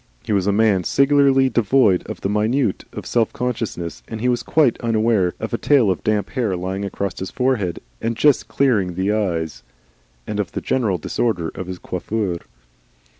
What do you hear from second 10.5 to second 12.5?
the general disorder of his coiffure.